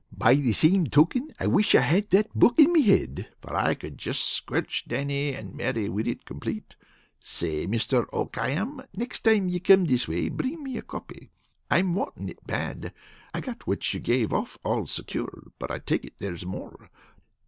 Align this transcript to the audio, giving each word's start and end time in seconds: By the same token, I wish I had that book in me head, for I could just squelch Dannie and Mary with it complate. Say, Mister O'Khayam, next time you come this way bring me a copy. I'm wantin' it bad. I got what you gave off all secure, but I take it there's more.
By 0.17 0.33
the 0.33 0.53
same 0.53 0.87
token, 0.87 1.31
I 1.39 1.45
wish 1.45 1.75
I 1.75 1.81
had 1.81 2.09
that 2.09 2.33
book 2.33 2.57
in 2.57 2.73
me 2.73 2.81
head, 2.81 3.27
for 3.39 3.55
I 3.55 3.75
could 3.75 3.99
just 3.99 4.23
squelch 4.27 4.83
Dannie 4.87 5.35
and 5.35 5.53
Mary 5.53 5.89
with 5.89 6.07
it 6.07 6.25
complate. 6.25 6.75
Say, 7.19 7.67
Mister 7.67 8.07
O'Khayam, 8.11 8.81
next 8.95 9.19
time 9.19 9.47
you 9.47 9.59
come 9.59 9.85
this 9.85 10.07
way 10.07 10.29
bring 10.29 10.63
me 10.63 10.75
a 10.79 10.81
copy. 10.81 11.29
I'm 11.69 11.93
wantin' 11.93 12.29
it 12.29 12.47
bad. 12.47 12.95
I 13.31 13.41
got 13.41 13.67
what 13.67 13.93
you 13.93 13.99
gave 13.99 14.33
off 14.33 14.57
all 14.63 14.87
secure, 14.87 15.51
but 15.59 15.69
I 15.69 15.77
take 15.77 16.03
it 16.03 16.13
there's 16.17 16.47
more. 16.47 16.89